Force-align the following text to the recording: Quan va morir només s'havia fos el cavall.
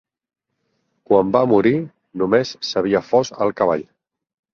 Quan 1.09 1.29
va 1.35 1.41
morir 1.51 1.73
només 2.21 2.53
s'havia 2.71 3.03
fos 3.11 3.33
el 3.47 3.53
cavall. 3.61 3.85